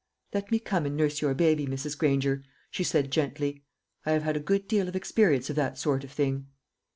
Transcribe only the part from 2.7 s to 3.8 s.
she said gently;